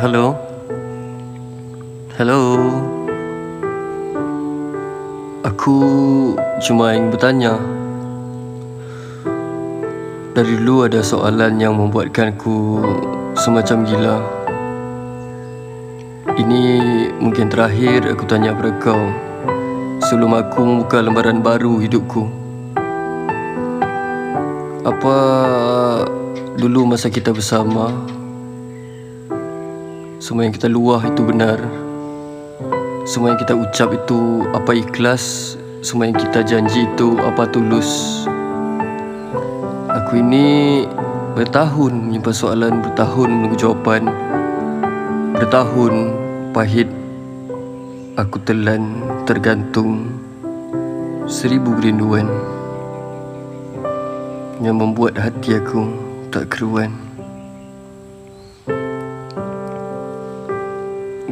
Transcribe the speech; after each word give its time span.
Hello? 0.00 0.32
Hello? 2.16 2.40
Aku 5.44 5.76
cuma 6.64 6.96
ingin 6.96 7.12
bertanya 7.12 7.60
Dari 10.32 10.56
dulu 10.56 10.88
ada 10.88 11.04
soalan 11.04 11.60
yang 11.60 11.76
membuatkan 11.76 12.32
ku 12.40 12.80
semacam 13.36 13.84
gila 13.84 14.16
Ini 16.32 16.64
mungkin 17.20 17.52
terakhir 17.52 18.08
aku 18.08 18.24
tanya 18.24 18.56
pada 18.56 18.72
kau 18.80 19.04
Sebelum 20.08 20.32
aku 20.32 20.60
membuka 20.64 21.04
lembaran 21.04 21.44
baru 21.44 21.76
hidupku 21.76 22.24
Apa 24.80 25.16
dulu 26.56 26.88
masa 26.88 27.12
kita 27.12 27.36
bersama 27.36 28.16
Semua 30.20 30.44
yang 30.44 30.52
kita 30.52 30.68
luah 30.68 31.00
itu 31.08 31.24
benar. 31.24 31.56
Semua 33.08 33.32
yang 33.32 33.40
kita 33.40 33.56
ucap 33.56 33.88
itu 33.96 34.44
apa 34.52 34.76
ikhlas. 34.76 35.56
Semua 35.80 36.12
yang 36.12 36.20
kita 36.20 36.44
janji 36.44 36.84
itu 36.84 37.16
apa 37.24 37.48
tulus. 37.48 38.28
Aku 39.88 40.20
ini 40.20 40.84
bertahun 41.32 41.96
menyimpan 41.96 42.36
soalan 42.36 42.84
Bertahun 42.84 43.32
menunggu 43.32 43.56
jawapan. 43.56 44.12
Bertahun 45.40 46.12
pahit 46.52 46.92
Aku 48.20 48.36
telan 48.44 49.00
tergantung 49.24 50.04
Seribu 51.24 51.72
kerinduan 51.80 52.28
Yang 54.60 54.76
membuat 54.84 55.16
hati 55.16 55.56
aku 55.56 55.88
tak 56.28 56.52
keruan 56.52 57.09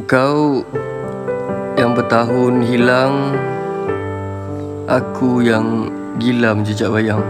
Kau 0.09 0.65
yang 1.77 1.93
bertahun 1.93 2.65
hilang 2.65 3.29
Aku 4.89 5.45
yang 5.45 5.93
gila 6.17 6.57
menjejak 6.57 6.89
bayang 6.89 7.21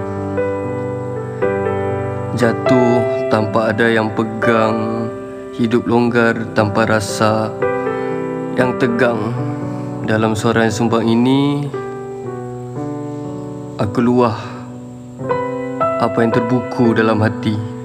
Jatuh 2.40 3.28
tanpa 3.28 3.76
ada 3.76 3.84
yang 3.84 4.08
pegang 4.16 5.12
Hidup 5.60 5.92
longgar 5.92 6.56
tanpa 6.56 6.88
rasa 6.88 7.52
yang 8.56 8.80
tegang. 8.80 9.36
Dalam 10.08 10.32
suara 10.32 10.64
yang 10.64 10.72
sumbang 10.72 11.04
ini 11.04 11.68
Aku 13.76 14.00
luah 14.00 14.40
apa 16.00 16.24
yang 16.24 16.32
terbuku 16.32 16.96
dalam 16.96 17.20
hati 17.20 17.79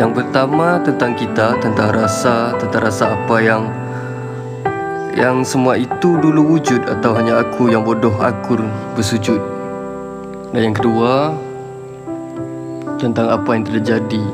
Yang 0.00 0.24
pertama 0.24 0.80
tentang 0.80 1.12
kita, 1.12 1.60
tentang 1.60 1.92
rasa, 1.92 2.56
tentang 2.56 2.82
rasa 2.88 3.12
apa 3.12 3.36
yang 3.44 3.68
Yang 5.12 5.52
semua 5.52 5.76
itu 5.76 6.16
dulu 6.16 6.56
wujud 6.56 6.88
atau 6.88 7.12
hanya 7.12 7.44
aku 7.44 7.68
yang 7.68 7.84
bodoh 7.84 8.16
akur 8.16 8.64
bersujud. 8.96 9.36
Dan 10.56 10.72
yang 10.72 10.76
kedua 10.76 11.36
Tentang 12.96 13.28
apa 13.28 13.50
yang 13.52 13.64
terjadi. 13.68 14.24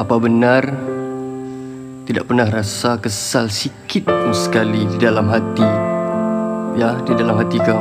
Apa 0.00 0.16
benar 0.16 0.64
Tidak 2.08 2.24
pernah 2.24 2.48
rasa 2.48 2.96
kesal 2.96 3.52
sikit 3.52 4.08
pun 4.08 4.32
sekali 4.32 4.88
di 4.88 4.96
dalam 4.96 5.28
hati. 5.28 5.68
Ya, 6.80 6.96
di 7.04 7.12
dalam 7.12 7.36
hati 7.36 7.60
kau. 7.60 7.80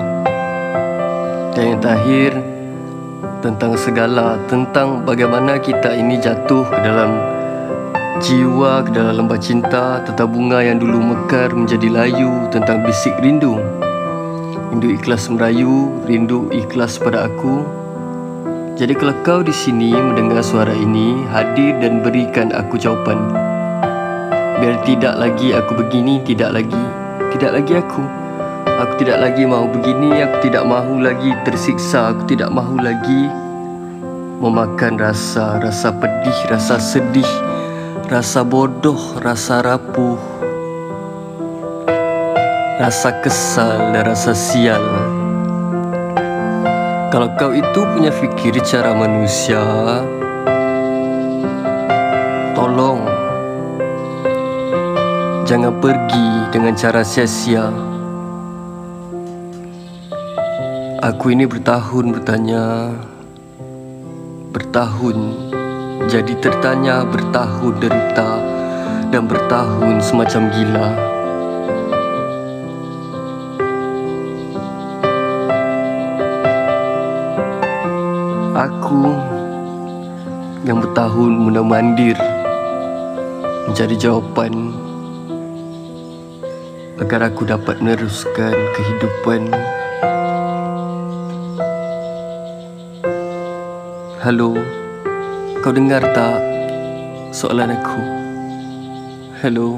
Dan 1.56 1.64
yang 1.76 1.80
terakhir 1.80 2.53
Tentang 3.44 3.76
segala 3.76 4.40
Tentang 4.48 5.04
bagaimana 5.04 5.60
kita 5.60 5.92
ini 5.92 6.16
jatuh 6.16 6.64
ke 6.64 6.80
dalam 6.80 7.12
Jiwa 8.24 8.88
ke 8.88 8.96
dalam 8.96 9.28
lembah 9.28 9.36
cinta 9.36 10.00
Tentang 10.08 10.32
bunga 10.32 10.64
yang 10.64 10.80
dulu 10.80 11.04
mekar 11.04 11.52
menjadi 11.52 11.92
layu 11.92 12.48
Tentang 12.56 12.88
bisik 12.88 13.12
rindu. 13.20 13.60
Rindu 14.72 14.96
ikhlas 14.96 15.28
merayu 15.28 15.92
Rindu 16.08 16.48
ikhlas 16.56 16.96
pada 16.96 17.28
aku. 17.28 17.68
Jadi 18.80 18.96
kalau 18.96 19.12
kau 19.28 19.44
di 19.44 19.52
sini 19.52 19.92
mendengar 19.92 20.40
suara 20.40 20.72
ini 20.72 21.28
Hadir 21.28 21.84
dan 21.84 22.00
berikan 22.00 22.48
aku 22.56 22.80
jawapan. 22.80 23.28
Biar 24.64 24.80
tidak 24.88 25.20
lagi 25.20 25.52
aku 25.52 25.84
begini 25.84 26.24
Tidak 26.24 26.48
lagi 26.48 26.84
Tidak 27.36 27.52
lagi 27.52 27.76
aku 27.76 28.23
Aku 28.74 28.98
tidak 28.98 29.22
lagi 29.22 29.46
mahu 29.46 29.70
begini 29.70 30.26
Aku 30.26 30.50
tidak 30.50 30.66
mahu 30.66 30.98
lagi 30.98 31.30
tersiksa 31.46 32.10
Aku 32.10 32.26
tidak 32.26 32.50
mahu 32.50 32.82
lagi 32.82 33.30
Memakan 34.42 34.98
rasa 34.98 35.62
Rasa 35.62 35.94
pedih 35.94 36.34
Rasa 36.50 36.82
sedih 36.82 37.30
Rasa 38.10 38.42
bodoh 38.42 39.22
Rasa 39.22 39.62
rapuh 39.62 40.18
Rasa 42.82 43.14
kesal 43.22 43.94
Dan 43.94 44.10
rasa 44.10 44.34
sial. 44.34 44.82
Kalau 47.14 47.30
kau 47.38 47.54
itu 47.54 47.80
punya 47.94 48.10
fikir 48.10 48.58
cara 48.66 48.98
manusia 48.98 49.62
Tolong 52.58 53.06
Jangan 55.46 55.78
pergi 55.78 56.50
dengan 56.50 56.74
cara 56.74 57.06
sia-sia 57.06 57.93
Aku 61.04 61.36
ini 61.36 61.44
bertahun 61.44 62.16
bertanya 62.16 62.96
Bertahun 64.56 65.36
Jadi 66.08 66.32
tertanya 66.40 67.04
bertahun 67.04 67.76
derita 67.76 68.40
Dan 69.12 69.28
bertahun 69.28 70.00
semacam 70.00 70.48
gila. 70.56 70.90
Aku 78.64 79.04
Yang 80.64 80.88
bertahun 80.88 81.32
muna 81.36 81.68
mandir 81.68 82.16
Mencari 83.68 84.00
jawapan 84.00 84.72
Agar 86.96 87.28
aku 87.28 87.44
dapat 87.44 87.84
meneruskan 87.84 88.56
kehidupan 88.72 89.52
Halo, 94.34 94.58
kau 95.62 95.70
dengar 95.70 96.02
tak 96.10 96.42
soalan 97.30 97.78
aku? 97.78 98.02
Hello. 99.46 99.78